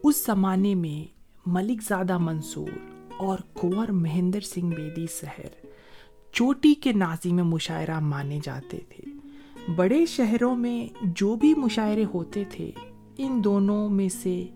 اس 0.04 0.26
زمانے 0.26 0.75
میں 0.75 1.20
ملک 1.52 1.83
زادہ 1.88 2.19
منصور 2.19 2.71
اور 3.16 3.38
کنور 3.61 3.88
مہندر 3.88 4.40
سنگھ 4.40 4.75
بیدی 4.75 5.07
سہر 5.07 5.66
چوٹی 6.33 6.75
کے 6.75 6.92
نازی 6.92 7.33
میں 7.33 7.45
مشاعرہ 7.45 8.00
مانے 8.00 8.40
جاتے 8.42 8.78
تھے۔ 8.88 9.11
بڑے 9.76 10.07
شہروں 10.07 10.57
میں 10.57 10.95
جو 11.02 11.35
بھی 11.35 11.54
مشاعرے 11.54 12.04
ہوتے 12.14 12.45
تھے، 12.50 12.71
ان 13.19 13.45
دونوں 13.45 13.88
میں 13.88 14.09
سے 14.09 14.47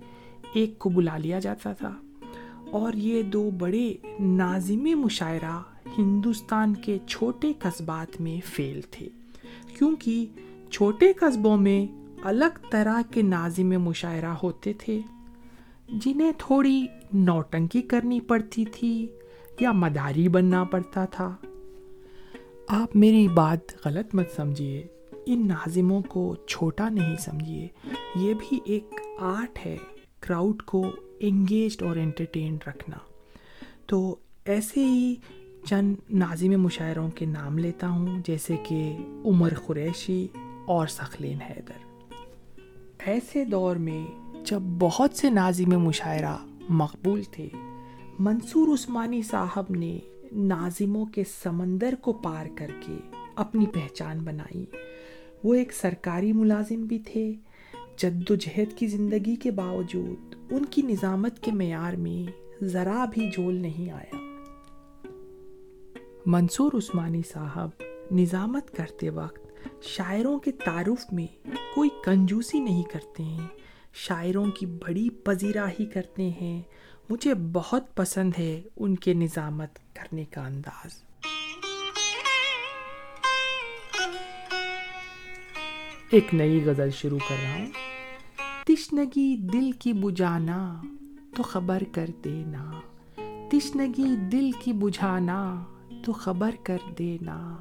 ایک 0.53 0.79
کو 0.79 0.91
بلا 0.91 1.19
لیا 1.19 1.39
جاتا 1.39 1.73
تھا۔ 1.73 1.93
اور 2.71 2.93
یہ 2.93 3.23
دو 3.23 3.51
بڑے 3.59 3.95
نازم 4.21 5.01
مشاعرہ 5.01 5.63
ہندوستان 5.99 6.75
کے 6.75 6.99
چھوٹے 7.07 7.53
قصبات 7.59 8.21
میں 8.21 8.47
فیل 8.47 8.81
تھے۔ 8.91 9.09
کیونکہ 9.79 10.27
چھوٹے 10.71 11.13
قصبوں 11.13 11.57
میں 11.57 11.87
الگ 12.23 12.59
طرح 12.71 13.03
کے 13.11 13.23
نازم 13.23 13.83
مشاعرہ 13.83 14.35
ہوتے 14.43 14.73
تھے 14.73 15.01
جنہیں 15.89 16.33
تھوڑی 16.39 16.87
نوٹنکی 17.13 17.83
کرنی 17.83 18.21
پڑتی 18.21 18.65
تھی 18.65 19.07
یا 19.61 19.73
مداری 19.73 20.29
بننا 20.29 20.65
پڑتا 20.65 21.05
تھا۔ 21.05 21.37
آپ 22.69 22.97
میری 22.97 23.29
بات 23.29 23.87
غلط 23.87 24.15
مت 24.15 24.27
سمجھیے، 24.37 24.87
ان 25.27 25.49
ناظموں 25.49 26.03
کو 26.03 26.35
چھوٹا 26.35 26.89
نہیں 26.89 27.17
سمجھیے۔ 27.17 27.69
یہ 28.17 28.35
بھی 28.35 28.61
ایک 28.65 28.95
آرٹ 29.21 29.67
ہے، 29.67 29.77
کراؤڈ 30.21 30.63
کو 30.63 30.87
انگیجڈ 31.21 31.83
اور 31.83 31.97
انٹرٹینڈ 31.97 32.59
رکھنا۔ 32.67 32.97
تو 33.87 34.17
ایسے 34.45 34.85
ہی 34.85 35.15
چند 35.65 35.97
ناظم 36.11 36.63
مشاعروں 36.63 37.11
کے 37.11 37.27
نام 37.27 37.59
لیتا 37.59 37.89
ہوں، 37.89 38.23
جیسے 38.27 38.57
کہ 38.69 38.97
عمر 39.25 39.53
قریشی 39.67 40.29
اور 40.67 40.87
سخلین 40.87 41.39
حیدر۔ 41.43 42.03
ایسے 43.07 43.45
دور 43.45 43.77
میں 43.77 44.24
جب 44.45 44.61
بہت 44.61 45.15
سے 45.15 45.31
نازم 45.31 45.79
مشاعرہ 45.79 46.37
مقبول 46.69 47.23
تھے، 47.23 47.49
منصور 48.19 48.69
عثمانی 48.69 49.23
صاحب 49.23 49.65
نے 49.71 49.99
ناظموں 50.33 51.07
کے 51.07 51.23
سمندر 51.43 51.95
کو 52.01 52.13
پار 52.13 52.47
کر 52.55 52.71
کے 52.81 52.97
اپنی 53.35 53.67
پہچان 53.67 54.19
بنائی۔ 54.19 54.67
وہ 55.45 55.55
ایک 55.55 55.73
سرکاری 55.73 56.33
ملازم 56.33 56.83
بھی 56.83 56.99
تھے۔ 56.99 57.35
جد 57.97 58.31
و 58.31 58.35
جہد 58.35 58.79
کی 58.79 58.87
زندگی 58.87 59.37
کے 59.37 59.51
باوجود 59.51 60.35
ان 60.51 60.65
کی 60.65 60.83
نظامت 60.83 61.41
کے 61.41 61.53
معیار 61.53 61.93
میں 61.93 62.31
ذرا 62.65 63.05
بھی 63.05 63.31
جول 63.37 63.55
نہیں 63.55 63.91
آیا۔ 63.91 64.17
منصور 66.27 66.73
عثمانی 66.73 67.23
صاحب 67.33 67.71
نظامت 68.11 68.71
کرتے 68.71 69.11
وقت 69.11 69.39
شاعروں 69.83 70.39
کے 70.39 70.51
تعارف 70.51 71.13
میں 71.13 71.47
کوئی 71.75 71.91
کنجوسی 72.05 72.61
نہیں 72.61 72.83
کرتے 72.83 73.23
ہیں۔ 73.23 73.64
شاعروں 73.95 74.51
کی 74.51 74.67
بڑی 74.67 75.11
پذیراہی 75.11 75.87
کرتے 75.87 76.31
ہیں۔ 76.41 76.63
مجھے 77.11 77.35
بہت 77.53 77.95
پسند 77.95 78.33
ہے 78.39 78.63
ان 78.77 78.97
کے 78.97 79.15
نظامت 79.15 79.79
کرنے 79.95 80.25
کا 80.25 80.47
انداز۔ 80.47 80.91
ایک 86.11 86.35
نئی 86.35 86.65
غزل 86.65 86.91
شروع 86.91 87.19
کر 87.29 87.37
رہا 87.43 87.59
ہوں۔ 87.59 87.67
تشنگی 88.67 89.37
دل 89.37 89.73
کی 89.73 89.93
بجانا 89.93 90.83
تو 91.37 91.43
خبر 91.43 91.83
کر 91.93 92.07
دینا۔ 92.25 92.71
تشنگی 93.51 94.17
دل 94.17 94.51
کی 94.53 94.73
بجھانا 94.73 95.65
تو 96.05 96.13
خبر 96.13 96.51
کر 96.63 96.79
دینا۔ 96.99 97.57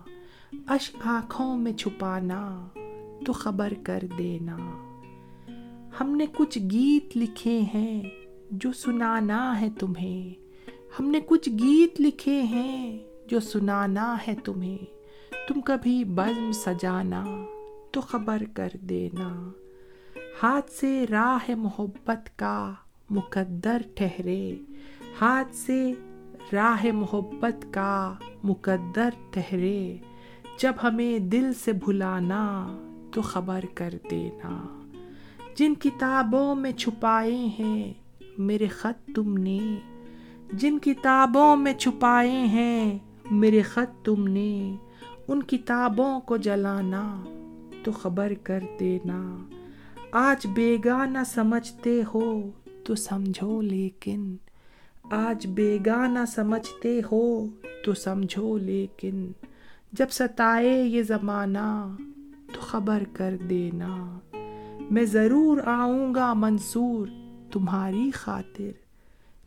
اش 0.68 0.92
آنکھوں 1.04 1.58
میں 1.58 1.74
چھپانا 1.74 2.68
تو 3.26 3.34
خبر 3.34 3.74
کر 3.84 4.00
دینا۔ 4.18 4.83
ہم 6.02 6.16
نے 6.16 6.26
کچھ 6.36 6.60
گیت 6.72 7.18
لکھے 7.18 7.62
ہیں 7.74 8.02
جو 8.52 8.74
سنانا 8.74 9.62
ہے 9.62 9.68
تمہیں۔ 9.80 10.44
ہم 11.00 11.08
نے 11.08 11.20
کچھ 11.26 11.50
گیت 11.50 12.02
لکھے 12.02 12.42
ہیں 12.42 13.00
جو 13.28 13.40
سنانا 13.40 14.18
ہے 14.28 14.34
تمہیں۔ 14.44 14.78
تم 15.48 15.62
کبھی 15.62 16.04
بزم 16.04 16.52
سجانا 16.52 17.26
تو 17.92 18.02
خبر 18.02 18.44
کر 18.54 18.70
دینا۔ 18.82 19.52
ہاتھ 20.44 20.72
سے 20.72 21.06
راہ 21.10 21.52
محبت 21.58 22.40
کا 22.40 22.74
مقدر 23.10 23.82
ٹھہرے۔ 23.96 24.56
ہاتھ 25.22 25.56
سے 25.56 25.94
راہ 26.54 26.86
محبت 26.94 27.74
کا 27.74 28.14
مقدر 28.44 29.10
ٹھہرے۔ 29.32 29.98
جب 30.60 30.74
ہمیں 30.84 31.20
دل 31.20 31.54
سے 31.54 31.72
بھلانا 31.72 32.68
تو 33.14 33.22
خبر 33.22 33.66
کر 33.74 33.94
دینا۔ 34.12 34.80
جن 35.56 35.74
کتابوں 35.76 36.56
میں 36.56 36.72
چھپائے 36.72 37.36
ہیں، 37.36 37.94
میرے 38.38 38.68
خط 38.68 39.10
تم 39.16 39.38
نے۔ 39.38 39.80
جن 40.54 40.80
کتابوں 40.80 41.58
میں 41.58 41.74
چھپائے 41.74 42.32
ہیں، 42.32 43.00
میرے 43.32 43.62
خط 43.62 44.06
تم 44.06 44.28
نے۔ 44.28 44.76
ان 45.28 45.44
کتابوں 45.44 46.20
کو 46.20 46.38
جلانا 46.38 47.24
تو 47.84 47.92
خبر 47.92 48.34
کر 48.44 48.64
دینا۔ 48.80 49.38
آج 50.12 50.48
بیگانہ 50.48 51.18
سمجھتے 51.26 52.02
ہو 52.14 52.50
تو 52.84 52.96
سمجھو، 52.96 53.62
لیکن 53.62 54.36
آج 55.12 55.48
بیگانہ 55.48 56.20
سمجھتے 56.28 57.02
ہو 57.12 57.48
تو 57.86 57.94
سمجھو، 57.94 58.58
لیکن 58.58 59.32
جب 59.92 60.06
ستائے 60.10 60.84
یہ 60.84 61.04
زمانہ 61.04 61.96
تو 62.54 62.62
خبر 62.62 63.04
کر 63.14 63.36
دینا۔ 63.50 64.20
میں 64.92 65.06
ضرور 65.06 65.58
آؤں 65.66 66.16
گا 66.16 66.34
منصور 66.34 67.08
تمہاری 67.52 68.12
خاطر۔ 68.12 68.72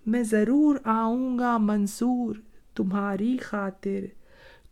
میں 0.07 0.22
ضرور 0.22 0.77
آؤں 0.85 1.38
گا 1.38 1.59
منصور 1.59 2.37
تمہاری 2.75 3.38
خاطر۔ 3.38 4.01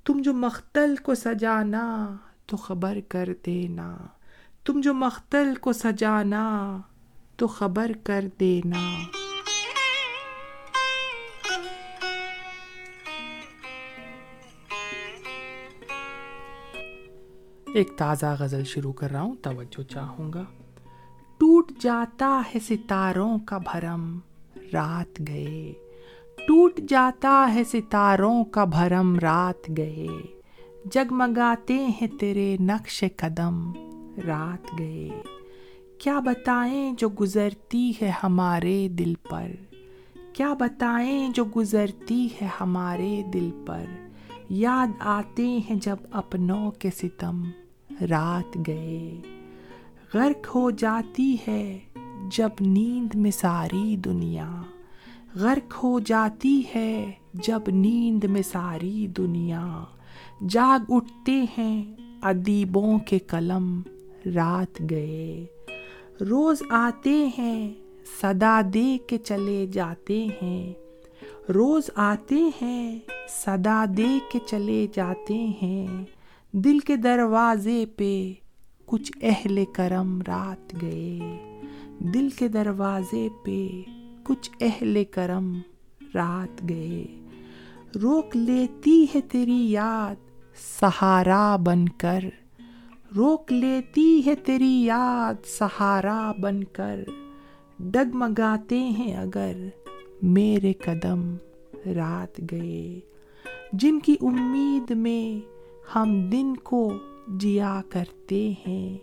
تم 0.05 0.22
جو 0.22 0.35
مختل 0.35 0.94
کو 0.96 1.14
سجانا 1.14 2.16
تو 2.46 2.57
خبر 2.57 2.98
کر 3.09 3.29
دینا۔ 3.46 3.96
تم 4.64 4.81
جو 4.81 4.94
مختل 4.94 5.55
کو 5.61 5.72
سجانا 5.72 6.79
تو 7.37 7.46
خبر 7.46 7.92
کر 8.05 8.24
دینا۔ 8.40 9.23
ایک 17.74 17.96
تازہ 17.96 18.37
غزل 18.38 18.64
شروع 18.64 18.92
کر 18.92 19.10
رہا 19.10 19.20
ہوں، 19.20 19.34
توجہ 19.42 19.82
چاہوں 19.82 20.32
گا۔ 20.32 20.44
ٹوٹ 21.38 21.72
جاتا 21.80 22.42
ہے 22.54 22.60
ستاروں 22.60 23.38
کا 23.38 23.58
بھرم، 23.58 24.18
رات 24.72 25.20
گئے۔ 25.28 25.72
ٹوٹ 26.48 26.80
جاتا 26.88 27.50
ہے 27.54 27.64
ستاروں 27.64 28.44
کا 28.44 28.64
بھرم، 28.64 29.18
رات 29.18 29.70
گئے۔ 29.76 30.06
جگمگاتے 30.92 31.74
ہیں 31.74 32.08
تیرے 32.20 32.56
نقش 32.60 33.04
قدم، 33.16 33.72
رات 34.26 34.78
گئے۔ 34.78 35.08
کیا 35.98 36.18
بتائیں 36.18 36.92
جو 36.98 37.08
گزرتی 37.08 37.92
ہے 38.02 38.12
ہمارے 38.22 38.88
دل 38.88 39.14
پر؟ 39.30 39.48
کیا 40.32 40.54
بتائیں 40.54 41.28
جو 41.28 41.44
گزرتی 41.56 42.28
ہے 42.42 42.48
ہمارے 42.60 43.22
دل 43.32 43.50
پر؟ 43.66 43.84
یاد 44.48 44.87
آتے 44.98 45.46
ہیں 45.46 45.74
جب 45.74 45.96
اپنوں 46.10 46.70
کے 46.70 46.90
ستم۔ 46.90 47.42
رات 48.00 48.59
گئے۔ 48.66 49.20
غرق 50.14 50.57
ہو 50.57 50.70
جاتی 50.70 51.37
ہے 51.48 51.78
جب 52.37 52.48
نیند 52.61 53.14
میں 53.14 53.30
ساری 53.30 53.96
دنیا۔ 53.96 54.62
غرق 55.35 55.85
ہو 55.85 56.00
جاتی 56.00 56.62
ہے 56.76 57.12
جب 57.35 57.61
نیند 57.68 58.24
میں 58.24 58.42
ساری 58.42 59.07
دنیا۔ 59.07 59.85
جاگ 60.48 60.78
اٹھتے 60.88 61.44
ہیں 61.59 61.94
ادیبوں 62.22 62.98
کے 62.98 63.18
قلم۔ 63.18 63.83
رات 64.35 64.83
گئے۔ 64.90 65.46
روز 66.20 66.62
آتے 66.70 67.28
ہیں 67.38 67.74
صدا 68.20 68.61
دے 68.74 68.98
کے 69.07 69.18
چلے 69.18 69.66
جاتے 69.72 70.26
ہیں۔ 70.42 70.72
روز 71.52 71.90
آتے 71.94 72.48
ہیں 72.62 72.98
صدا 73.28 73.85
دے 73.96 74.18
کے 74.28 74.38
چلے 74.46 74.87
جاتے 74.94 75.46
ہیں۔ 75.62 76.04
دل 76.57 76.79
کے 76.79 76.97
دروازے 76.97 77.85
پہ 77.97 78.33
کچھ 78.87 79.12
اہل 79.23 79.64
کرم 79.75 80.21
رات 80.21 80.83
گئے۔ 80.83 81.19
دل 81.99 82.29
کے 82.29 82.49
دروازے 82.49 83.29
پہ 83.45 83.69
کچھ 84.23 84.51
اہل 84.61 85.05
کرم 85.11 85.59
رات 86.14 86.69
گئے۔ 86.69 87.07
روک 88.03 88.37
لیتی 88.37 89.07
ہے 89.14 89.21
تیری 89.21 89.71
یاد 89.71 90.14
سہارا 90.81 91.57
بن 91.57 91.88
کر۔ 91.88 92.21
روک 93.17 93.53
لیتی 93.53 94.27
ہے 94.27 94.35
تیری 94.35 94.85
یاد 94.85 95.47
سہارا 95.47 96.33
بن 96.40 96.64
کر۔ 96.64 97.01
ڈگمگاتے 97.79 98.79
ہیں 98.79 99.17
اگر 99.17 99.53
میرے 100.23 100.73
قدم 100.73 101.37
رات 101.95 102.40
گئے۔ 102.53 103.01
جن 103.73 104.01
کی 104.01 104.17
امید 104.21 104.90
میں 104.90 105.54
ہم 105.94 106.31
دن 106.33 106.57
کو 106.57 106.92
جیا 107.29 107.81
کرتے 107.88 108.53
ہیں۔ 108.66 108.99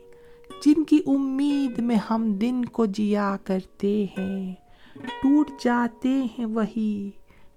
جن 0.66 0.84
کی 0.84 1.00
امید 1.08 1.80
میں 1.80 1.96
ہم 1.96 2.34
دن 2.34 2.66
کو 2.66 2.86
جیا 2.86 3.38
کرتے 3.44 4.06
ہیں۔ 4.18 4.56
ٹوٹ 4.98 5.50
جاتے 5.64 6.10
ہیں 6.10 6.46
وہی 6.46 7.10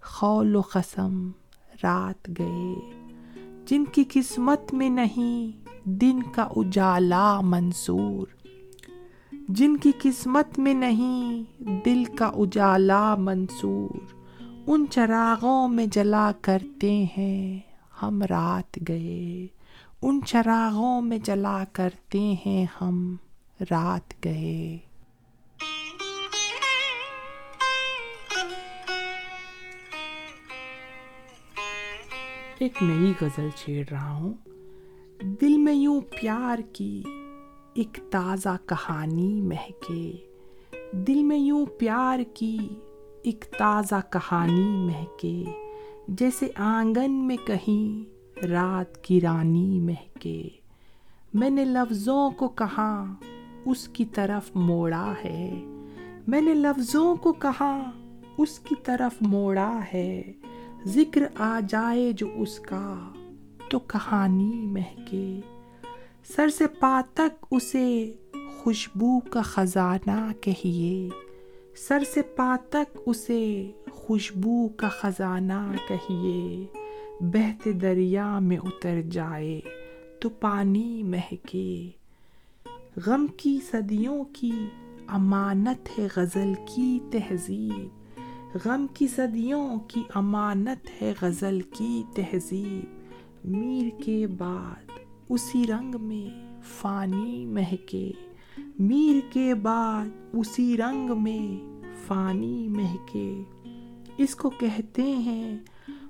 خول 0.02 0.56
و 0.56 0.60
قسم 0.60 1.30
رات 1.82 2.30
گئے۔ 2.38 2.74
جن 3.66 3.84
کی 3.84 4.04
قسمت 4.12 4.74
میں 4.74 4.90
نہیں، 4.90 5.64
دن 5.84 6.22
کا 6.22 6.48
اجالا 6.56 7.40
منصور 7.40 8.26
جن 9.48 9.76
کی 9.76 9.92
قسمت 10.02 10.58
میں 10.58 10.74
نہیں، 10.74 11.42
دل 11.84 12.04
کا 12.04 12.26
اجالا 12.26 13.14
منصور 13.14 14.14
ان 14.66 14.84
چراغوں 14.90 15.68
میں 15.68 15.86
جلا 15.92 16.32
کرتے 16.40 17.04
ہیں۔ 17.18 17.73
ہم 18.02 18.22
رات 18.22 18.78
گئے، 18.88 19.46
ان 20.02 20.20
چراغوں 20.26 21.00
میں 21.00 21.18
جلا 21.18 21.64
کرتے 21.72 22.34
ہیں 22.46 22.66
ہم 22.80 23.16
رات 23.60 24.24
گئے۔ 24.24 24.78
ایک 32.58 32.82
نئی 32.82 33.12
غزل 33.20 33.48
چھیڑ 33.56 33.86
رہا 33.90 34.12
ہوں۔ 34.12 34.34
دل 35.22 35.56
میں 35.56 35.74
یوں 35.74 36.00
پیار 36.00 36.58
کی 36.72 37.02
ایک 37.74 37.98
تازہ 38.10 38.56
کہانی 38.66 39.40
مہکے۔ 39.40 40.12
دل 40.92 41.22
میں 41.22 41.38
یوں 41.38 41.66
پیار 41.66 42.18
کی 42.34 42.58
ایک 43.22 43.44
تازہ 43.58 44.00
کہانی 44.12 44.86
مہکے۔ 44.86 45.63
جیسے 46.08 46.46
آنگن 46.56 47.12
میں 47.12 47.36
کہیں 47.46 48.14
رات 48.46 49.04
کی 49.04 49.20
رانی 49.20 49.80
مہکے۔ 49.80 50.48
میں 51.34 51.50
نے 51.50 51.64
لفظوں 51.64 52.30
کو 52.30 52.48
کہاں 52.48 53.14
اس 53.66 53.88
کی 53.88 54.04
طرف 54.04 54.50
موڑا 54.54 55.14
ہے۔ 55.24 55.60
میں 56.26 56.40
نے 56.40 56.54
لفظوں 56.54 57.16
کو 57.16 57.32
کہاں 57.32 57.80
اس 58.38 58.58
کی 58.58 58.74
طرف 58.84 59.22
موڑا 59.22 59.80
ہے۔ 59.94 60.32
ذکر 60.86 61.22
آ 61.38 61.60
جائے 61.68 62.12
جو 62.12 62.28
اس 62.36 62.58
کا، 62.58 63.12
تو 63.68 63.78
کہانی 63.78 64.66
مہکے۔ 64.66 65.40
سر 66.36 66.48
سے 66.48 66.66
پا 66.66 67.00
تک 67.14 67.46
اسے 67.50 68.12
خوشبو 68.62 69.20
کا 69.20 69.42
خزانہ 69.42 70.32
کہیے۔ 70.40 71.08
سر 71.76 72.02
سے 72.14 72.22
پا 72.22 72.56
تک 72.68 72.98
اسے 73.06 73.70
خوشبو 73.90 74.68
کا 74.68 74.88
خزانہ 74.88 75.72
کہیے۔ 75.88 76.66
بہتے 77.20 77.72
دریا 77.72 78.38
میں 78.38 78.56
اتر 78.56 79.00
جائے 79.02 79.60
تو 80.20 80.28
پانی 80.28 81.02
مہکے۔ 81.02 81.88
غم 83.06 83.26
کی 83.36 83.58
صدیوں 83.70 84.24
کی 84.32 84.52
امانت 85.06 85.98
ہے 85.98 86.08
غزل 86.16 86.52
کی 86.74 86.98
تہذیب۔ 87.10 87.88
غم 88.64 88.86
کی 88.94 89.06
صدیوں 89.06 89.78
کی 89.88 90.02
امانت 90.14 91.02
ہے 91.02 91.12
غزل 91.22 91.60
کی 91.60 92.02
تہذیب۔ 92.14 93.04
میر 93.44 94.02
کے 94.04 94.26
بعد 94.26 94.98
اسی 95.28 95.64
رنگ 95.66 95.94
میں 96.00 96.58
فانی 96.62 97.46
مہکے۔ 97.46 98.12
میر 98.78 99.32
کے 99.32 99.54
بعد 99.54 100.06
اسی 100.32 100.76
رنگ 100.76 101.22
میں 101.22 101.80
فانی 102.06 102.68
مہکے۔ 102.68 103.42
اس 104.18 104.34
کو 104.34 104.50
کہتے 104.50 105.02
ہیں 105.02 105.58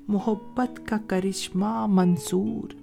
محبت 0.08 0.80
کا 0.88 0.96
کرشمہ 1.06 1.86
منصور۔ 1.88 2.74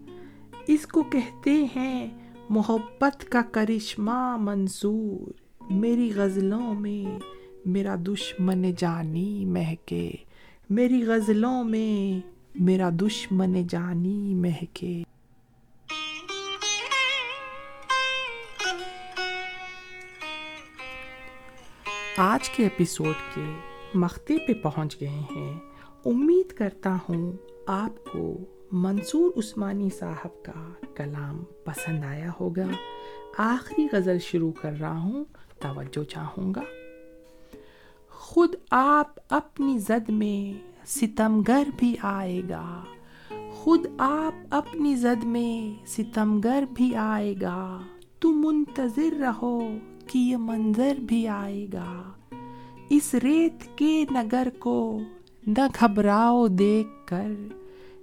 اس 0.67 0.87
کو 0.87 1.03
کہتے 1.03 1.65
ہیں 1.75 2.09
محبت 2.49 3.31
کا 3.31 3.41
کرشمہ 3.51 4.37
منصور۔ 4.37 5.31
میری 5.71 6.11
غزلوں 6.15 6.73
میں 6.73 7.19
میرا 7.65 7.95
دشمن 8.07 8.65
جانی 8.77 9.45
مہکے۔ 9.45 10.11
میری 10.69 11.03
غزلوں 11.05 11.63
میں 11.63 12.27
میرا 12.55 12.89
دشمن 13.01 13.67
جانی 13.69 14.35
مہکے۔ 14.35 15.03
آج 22.23 22.49
کے 22.49 22.63
ایپیسوڈ 22.63 23.35
کے 23.35 23.41
مختے 23.93 24.37
پہ 24.47 24.53
پہنچ 24.53 25.01
گئے 25.01 25.21
ہیں۔ 25.31 25.59
امید 26.05 26.53
کرتا 26.53 26.97
ہوں 27.09 27.33
آپ 27.67 28.11
کو 28.11 28.37
منصور 28.71 29.31
عثمانی 29.37 29.89
صاحب 29.99 30.43
کا 30.43 30.69
کلام 30.95 31.43
پسند 31.65 32.03
آیا 32.03 32.29
ہوگا۔ 32.39 32.67
آخری 33.37 33.87
غزل 33.91 34.19
شروع 34.19 34.51
کر 34.51 34.73
رہا 34.79 34.99
ہوں، 34.99 35.25
توجہ 35.59 36.03
چاہوں 36.03 36.53
گا۔ 36.53 36.61
خود 38.09 38.55
آپ 38.71 39.15
اپنی 39.29 39.77
زد 39.77 40.09
میں 40.09 40.67
ستمگر 40.87 41.63
بھی 41.77 41.95
آئے 42.01 42.41
گا۔ 42.49 42.83
خود 43.51 43.85
آپ 43.97 44.47
اپنی 44.49 44.95
زد 44.95 45.23
میں 45.23 45.85
ستمگر 45.87 46.63
بھی 46.73 46.95
آئے 46.95 47.35
گا۔ 47.41 47.81
تم 48.19 48.41
منتظر 48.45 49.13
رہو 49.19 49.61
کہ 50.11 50.19
یہ 50.19 50.37
منظر 50.37 50.93
بھی 50.99 51.27
آئے 51.27 51.67
گا۔ 51.73 52.03
اس 52.89 53.13
ریت 53.13 53.77
کے 53.77 54.05
نگر 54.11 54.47
کو 54.59 54.99
نہ 55.47 55.67
گھبراؤ 55.79 56.47
دیکھ 56.47 57.07
کر۔ 57.07 57.31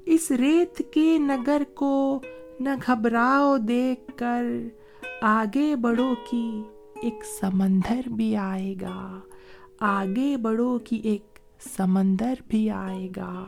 اس 0.07 0.31
ریت 0.31 0.93
کے 0.95 1.19
نگر 1.19 1.63
کو 1.75 2.21
نہ 2.61 2.69
گھبراؤ 2.87 3.57
دیکھ 3.57 4.19
کر۔ 4.19 4.45
آگے 5.23 5.77
بڑھو 5.77 6.15
کی 6.31 6.63
ایک 7.03 7.25
سمندر 7.41 8.09
بھی 8.09 8.37
آئے 8.37 8.75
گا۔ 8.81 9.21
آگے 9.81 10.37
بڑھو 10.37 10.79
کی 10.79 10.97
ایک 10.97 11.39
سمندر 11.77 12.35
بھی 12.49 12.71
آئے 12.71 13.09
گا۔ 13.17 13.45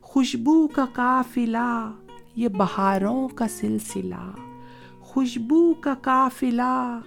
خوشبو 0.00 0.68
کا 0.68 0.86
قافلہ، 0.92 1.92
یہ 2.36 2.48
بہاروں 2.48 3.28
کا 3.28 3.48
سلسلہ۔ 3.48 4.30
خوشبو 5.00 5.74
کا 5.74 5.94
قافلہ 6.02 7.00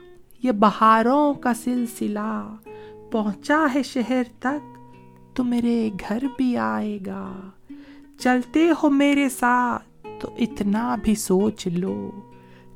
یہ 0.43 0.51
بہاروں 0.51 1.33
کا 1.33 1.53
سلسلہ 1.53 2.55
پہنچا 3.11 3.67
ہے 3.75 3.83
شہر 3.83 4.23
تک، 4.39 4.77
تو 5.35 5.43
میرے 5.43 5.89
گھر 6.09 6.23
بھی 6.37 6.57
آئے 6.57 6.99
گا۔ 7.05 7.49
چلتے 8.19 8.69
ہو 8.83 8.89
میرے 8.89 9.29
ساتھ، 9.29 10.07
تو 10.21 10.27
اتنا 10.37 10.95
بھی 11.03 11.15
سوچ 11.15 11.67
لو۔ 11.67 12.11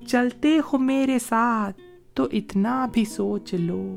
چلتے 0.08 0.60
ہو 0.60 0.78
میرے 0.78 1.20
ساتھ، 1.20 1.82
تو 2.14 2.28
اتنا 2.32 2.88
بھی 2.94 3.06
سوچ 3.06 3.54
لو۔ 3.54 3.96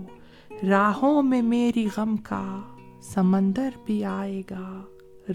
راہوں 0.68 1.22
میں 1.22 1.42
میری 1.42 1.88
غم 1.96 2.16
کا 2.16 2.60
سمندر 3.02 3.68
بھی 3.86 4.04
آئے 4.04 4.42
گا۔ 4.50 4.82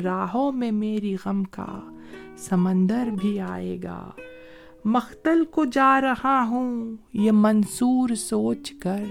راہوں 0.04 0.52
میں 0.52 0.72
میری 0.72 1.15
غم 1.26 1.44
کا 1.44 1.80
سمندر 2.38 3.10
بھی 3.22 3.39
آئے 3.39 3.80
گا۔ 3.84 4.12
مختل 4.86 5.44
کو 5.46 5.65
جا 5.65 6.02
رہا 6.02 6.46
ہوں، 6.50 6.96
یہ 7.13 7.32
منصور 7.34 8.10
سوچ 8.10 8.72
کر۔ 8.72 9.04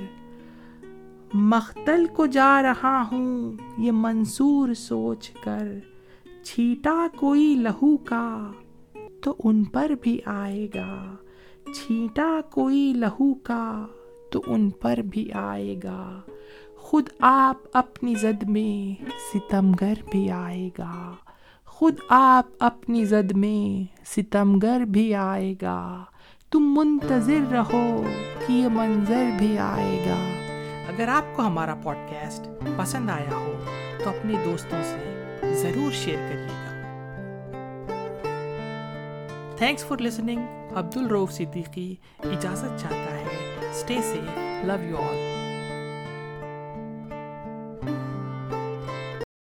مختل 1.35 2.07
کو 2.07 2.27
جا 2.27 2.63
رہا 2.63 3.05
ہوں، 3.13 3.53
یہ 3.79 3.93
منصور 3.95 4.75
سوچ 4.75 5.31
کر۔ 5.31 5.79
چھیٹا 6.45 7.07
کوئی 7.17 7.55
لہو 7.55 7.97
کا 7.97 8.53
تو 9.23 9.35
ان 9.45 9.65
پر 9.65 9.93
بھی 10.03 10.19
آئے 10.25 10.69
گا۔ 10.75 11.17
چھیٹا 11.75 12.41
کوئی 12.51 12.93
لہو 12.97 13.35
کا 13.35 13.87
تو 14.31 14.43
ان 14.47 14.71
پر 14.71 14.99
بھی 15.11 15.33
آئے 15.33 15.77
گا۔ 15.85 16.21
خود 16.77 17.09
آپ 17.21 17.57
اپنی 17.73 18.15
زد 18.15 18.43
میں 18.43 19.05
ستمگر 19.05 19.95
بھی 20.11 20.31
آئے 20.31 20.71
گا۔ 20.79 21.15
خود 21.81 21.95
آپ 22.09 22.47
اپنی 22.61 23.05
زد 23.05 23.33
میں 23.33 23.99
ستمگر 24.07 24.81
بھی 24.81 25.15
آئے 25.15 25.55
گا۔ 25.63 26.05
تم 26.51 26.75
منتظر 26.79 27.53
رہو 27.53 28.05
کہ 28.47 28.53
یہ 28.53 28.69
منظر 28.73 29.25
بھی 29.39 29.59
آئے 29.59 30.05
گا۔ 30.09 30.19
اگر 30.89 31.09
آپ 31.09 31.37
کو 31.37 31.47
ہمارا 31.47 31.75
پوڈ 31.75 31.97
کاسٹ 31.97 32.49
پسند 32.77 33.11
آیا 33.11 33.37
ہو 33.37 33.53
تو 34.05 34.11
اپنے 34.11 34.35
دوستوں 34.45 34.83
سے 34.83 35.37
ضرور 35.55 35.93
شیئر 35.93 36.19
کریے 36.19 36.47
گا۔ 36.47 36.87
تھینکس 39.57 39.85
فار 39.85 40.03
لسننگ 40.03 40.43
عبد 40.75 40.97
الروف 40.97 41.33
صدیقی 41.33 41.95
اجازت 42.25 42.81
چاہتا 42.81 43.17
ہے۔ 43.17 43.27
اسٹے 43.71 43.99
سے 44.03 44.21
لو 44.65 44.85
یو 44.85 44.97
آل 44.97 45.40